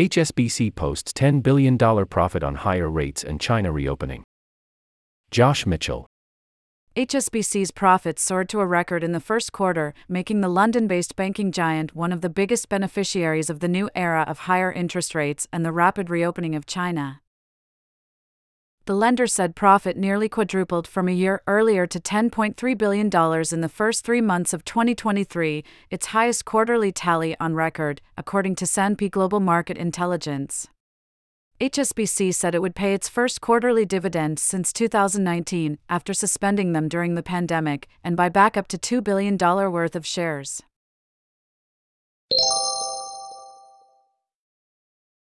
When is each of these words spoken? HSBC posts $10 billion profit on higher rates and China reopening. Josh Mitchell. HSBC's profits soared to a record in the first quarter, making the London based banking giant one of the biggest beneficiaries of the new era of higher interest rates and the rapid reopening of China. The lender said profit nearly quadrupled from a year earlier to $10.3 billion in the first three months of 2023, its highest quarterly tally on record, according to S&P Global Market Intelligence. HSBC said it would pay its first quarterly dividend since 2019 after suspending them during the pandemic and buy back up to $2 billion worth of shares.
HSBC 0.00 0.74
posts 0.74 1.12
$10 1.12 1.42
billion 1.42 1.76
profit 1.76 2.42
on 2.42 2.54
higher 2.54 2.88
rates 2.88 3.22
and 3.22 3.38
China 3.38 3.70
reopening. 3.70 4.24
Josh 5.30 5.66
Mitchell. 5.66 6.06
HSBC's 6.96 7.70
profits 7.70 8.22
soared 8.22 8.48
to 8.48 8.60
a 8.60 8.66
record 8.66 9.04
in 9.04 9.12
the 9.12 9.20
first 9.20 9.52
quarter, 9.52 9.92
making 10.08 10.40
the 10.40 10.48
London 10.48 10.86
based 10.86 11.16
banking 11.16 11.52
giant 11.52 11.94
one 11.94 12.14
of 12.14 12.22
the 12.22 12.30
biggest 12.30 12.70
beneficiaries 12.70 13.50
of 13.50 13.60
the 13.60 13.68
new 13.68 13.90
era 13.94 14.24
of 14.26 14.38
higher 14.38 14.72
interest 14.72 15.14
rates 15.14 15.46
and 15.52 15.66
the 15.66 15.70
rapid 15.70 16.08
reopening 16.08 16.54
of 16.54 16.64
China. 16.64 17.20
The 18.86 18.94
lender 18.94 19.26
said 19.26 19.54
profit 19.54 19.96
nearly 19.96 20.28
quadrupled 20.28 20.86
from 20.88 21.06
a 21.06 21.12
year 21.12 21.42
earlier 21.46 21.86
to 21.86 22.00
$10.3 22.00 22.78
billion 22.78 23.06
in 23.06 23.60
the 23.60 23.68
first 23.68 24.04
three 24.04 24.20
months 24.20 24.52
of 24.52 24.64
2023, 24.64 25.62
its 25.90 26.06
highest 26.06 26.44
quarterly 26.44 26.90
tally 26.90 27.36
on 27.38 27.54
record, 27.54 28.00
according 28.16 28.56
to 28.56 28.64
S&P 28.64 29.08
Global 29.08 29.38
Market 29.38 29.76
Intelligence. 29.76 30.68
HSBC 31.60 32.34
said 32.34 32.54
it 32.54 32.62
would 32.62 32.74
pay 32.74 32.94
its 32.94 33.06
first 33.06 33.42
quarterly 33.42 33.84
dividend 33.84 34.38
since 34.38 34.72
2019 34.72 35.76
after 35.90 36.14
suspending 36.14 36.72
them 36.72 36.88
during 36.88 37.16
the 37.16 37.22
pandemic 37.22 37.86
and 38.02 38.16
buy 38.16 38.30
back 38.30 38.56
up 38.56 38.66
to 38.68 38.78
$2 38.78 39.04
billion 39.04 39.36
worth 39.36 39.94
of 39.94 40.06
shares. 40.06 40.62